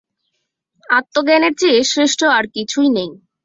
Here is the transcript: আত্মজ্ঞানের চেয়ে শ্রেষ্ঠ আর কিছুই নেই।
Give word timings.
আত্মজ্ঞানের 0.89 1.53
চেয়ে 1.59 1.79
শ্রেষ্ঠ 1.91 2.19
আর 2.37 2.45
কিছুই 2.55 2.89
নেই। 2.89 3.09